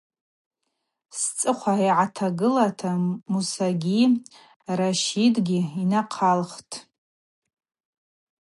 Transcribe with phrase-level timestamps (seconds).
[1.17, 2.91] Сцӏыхъва йтагылата
[3.31, 4.01] Мусагьи
[4.77, 6.73] Ращидгьи нахъалтӏ.